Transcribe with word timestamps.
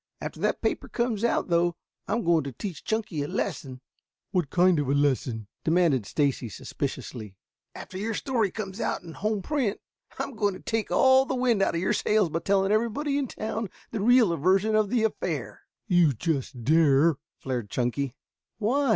After 0.19 0.39
that 0.39 0.63
paper 0.63 0.87
comes 0.89 1.23
out, 1.23 1.49
though, 1.49 1.75
I 2.07 2.13
am 2.13 2.23
going 2.23 2.43
to 2.45 2.51
teach 2.51 2.83
Chunky 2.83 3.21
a 3.21 3.27
lesson." 3.27 3.81
"What 4.31 4.49
kind 4.49 4.79
of 4.79 4.89
a 4.89 4.95
lesson?" 4.95 5.47
demanded 5.63 6.07
Stacy 6.07 6.49
suspiciously. 6.49 7.37
"After 7.75 7.99
your 7.99 8.15
story 8.15 8.49
comes 8.49 8.81
out 8.81 9.03
in 9.03 9.13
home 9.13 9.43
print," 9.43 9.77
laughed 10.13 10.19
Ned, 10.19 10.27
"I'm 10.27 10.35
going 10.37 10.53
to 10.55 10.59
take 10.63 10.89
all 10.89 11.25
the 11.27 11.35
wind 11.35 11.61
out 11.61 11.75
of 11.75 11.81
your 11.81 11.93
sails 11.93 12.31
by 12.31 12.39
telling 12.39 12.71
everybody 12.71 13.15
in 13.19 13.27
town 13.27 13.69
the 13.91 14.01
real 14.01 14.35
version 14.37 14.75
of 14.75 14.89
the 14.89 15.03
affair." 15.03 15.61
"You 15.87 16.13
just 16.13 16.63
dare," 16.63 17.17
flared 17.37 17.69
Chunky. 17.69 18.15
"Why?" 18.57 18.89